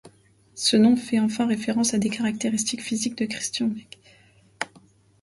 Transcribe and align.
Ce 0.55 0.77
nom 0.77 0.95
fait 0.95 1.19
enfin 1.19 1.45
référence 1.45 1.93
à 1.93 1.99
des 1.99 2.09
caractéristiques 2.09 2.81
physiques 2.81 3.19
de 3.19 3.25
Christian 3.27 3.67
Beck. 3.67 3.99